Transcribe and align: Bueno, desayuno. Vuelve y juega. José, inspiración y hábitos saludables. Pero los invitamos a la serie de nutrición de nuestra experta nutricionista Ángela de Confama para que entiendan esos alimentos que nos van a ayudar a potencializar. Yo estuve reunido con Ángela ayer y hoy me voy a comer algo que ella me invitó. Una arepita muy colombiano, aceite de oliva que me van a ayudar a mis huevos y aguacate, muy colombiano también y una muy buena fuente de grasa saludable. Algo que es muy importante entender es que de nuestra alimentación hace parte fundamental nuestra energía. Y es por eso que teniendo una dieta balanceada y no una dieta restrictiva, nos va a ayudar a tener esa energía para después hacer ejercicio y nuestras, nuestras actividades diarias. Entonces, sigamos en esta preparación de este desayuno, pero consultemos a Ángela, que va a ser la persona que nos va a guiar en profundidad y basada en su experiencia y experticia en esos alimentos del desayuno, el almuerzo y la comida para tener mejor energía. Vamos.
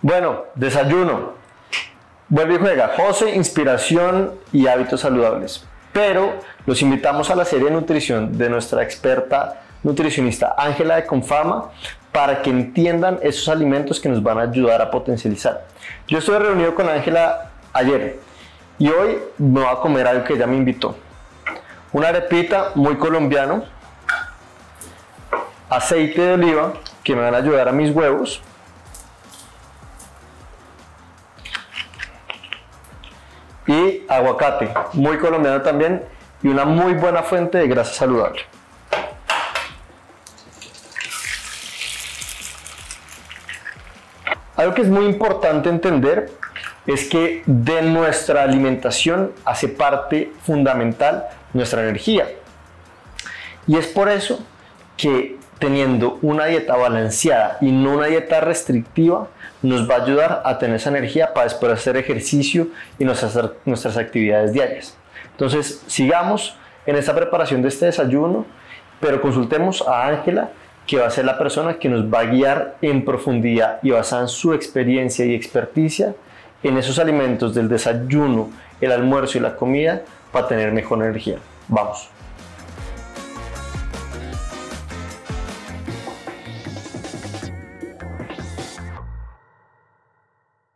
Bueno, 0.00 0.44
desayuno. 0.54 1.32
Vuelve 2.28 2.54
y 2.54 2.58
juega. 2.58 2.92
José, 2.96 3.34
inspiración 3.34 4.32
y 4.52 4.68
hábitos 4.68 5.00
saludables. 5.00 5.66
Pero 5.92 6.34
los 6.66 6.82
invitamos 6.82 7.30
a 7.30 7.34
la 7.34 7.44
serie 7.44 7.66
de 7.66 7.72
nutrición 7.72 8.38
de 8.38 8.48
nuestra 8.48 8.82
experta 8.82 9.62
nutricionista 9.82 10.54
Ángela 10.56 10.96
de 10.96 11.06
Confama 11.06 11.70
para 12.12 12.42
que 12.42 12.50
entiendan 12.50 13.18
esos 13.22 13.48
alimentos 13.48 13.98
que 13.98 14.08
nos 14.08 14.22
van 14.22 14.38
a 14.38 14.42
ayudar 14.42 14.80
a 14.80 14.90
potencializar. 14.90 15.66
Yo 16.06 16.18
estuve 16.18 16.38
reunido 16.38 16.74
con 16.74 16.88
Ángela 16.88 17.50
ayer 17.72 18.18
y 18.78 18.88
hoy 18.88 19.18
me 19.38 19.60
voy 19.60 19.68
a 19.70 19.76
comer 19.76 20.06
algo 20.06 20.24
que 20.24 20.34
ella 20.34 20.46
me 20.46 20.56
invitó. 20.56 20.96
Una 21.92 22.08
arepita 22.08 22.72
muy 22.74 22.96
colombiano, 22.96 23.64
aceite 25.68 26.20
de 26.20 26.32
oliva 26.34 26.74
que 27.02 27.16
me 27.16 27.22
van 27.22 27.34
a 27.34 27.38
ayudar 27.38 27.68
a 27.68 27.72
mis 27.72 27.90
huevos 27.90 28.42
y 33.68 34.02
aguacate, 34.08 34.70
muy 34.94 35.18
colombiano 35.18 35.62
también 35.62 36.02
y 36.42 36.48
una 36.48 36.64
muy 36.64 36.94
buena 36.94 37.22
fuente 37.22 37.58
de 37.58 37.68
grasa 37.68 37.92
saludable. 37.92 38.40
Algo 44.56 44.74
que 44.74 44.82
es 44.82 44.88
muy 44.88 45.04
importante 45.04 45.68
entender 45.68 46.32
es 46.84 47.04
que 47.04 47.44
de 47.46 47.82
nuestra 47.82 48.42
alimentación 48.42 49.32
hace 49.44 49.68
parte 49.68 50.32
fundamental 50.42 51.26
nuestra 51.52 51.82
energía. 51.82 52.26
Y 53.68 53.76
es 53.76 53.86
por 53.86 54.08
eso 54.08 54.40
que 54.96 55.37
teniendo 55.58 56.18
una 56.22 56.46
dieta 56.46 56.76
balanceada 56.76 57.58
y 57.60 57.72
no 57.72 57.94
una 57.94 58.06
dieta 58.06 58.40
restrictiva, 58.40 59.28
nos 59.62 59.88
va 59.90 59.96
a 59.96 60.02
ayudar 60.02 60.42
a 60.44 60.58
tener 60.58 60.76
esa 60.76 60.90
energía 60.90 61.32
para 61.34 61.44
después 61.44 61.72
hacer 61.72 61.96
ejercicio 61.96 62.68
y 62.98 63.04
nuestras, 63.04 63.38
nuestras 63.64 63.96
actividades 63.96 64.52
diarias. 64.52 64.96
Entonces, 65.32 65.82
sigamos 65.86 66.56
en 66.86 66.96
esta 66.96 67.14
preparación 67.14 67.62
de 67.62 67.68
este 67.68 67.86
desayuno, 67.86 68.46
pero 69.00 69.20
consultemos 69.20 69.86
a 69.86 70.06
Ángela, 70.06 70.50
que 70.86 70.98
va 70.98 71.06
a 71.06 71.10
ser 71.10 71.26
la 71.26 71.36
persona 71.36 71.74
que 71.74 71.88
nos 71.88 72.12
va 72.12 72.20
a 72.20 72.24
guiar 72.24 72.76
en 72.80 73.04
profundidad 73.04 73.78
y 73.82 73.90
basada 73.90 74.22
en 74.22 74.28
su 74.28 74.54
experiencia 74.54 75.24
y 75.26 75.34
experticia 75.34 76.14
en 76.62 76.78
esos 76.78 76.98
alimentos 76.98 77.54
del 77.54 77.68
desayuno, 77.68 78.50
el 78.80 78.92
almuerzo 78.92 79.38
y 79.38 79.40
la 79.40 79.54
comida 79.54 80.02
para 80.32 80.48
tener 80.48 80.72
mejor 80.72 81.04
energía. 81.04 81.36
Vamos. 81.68 82.10